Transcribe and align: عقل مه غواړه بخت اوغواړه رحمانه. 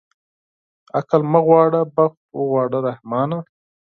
عقل 0.97 1.21
مه 1.31 1.39
غواړه 1.47 1.81
بخت 1.97 2.19
اوغواړه 2.35 2.79
رحمانه. 2.87 3.39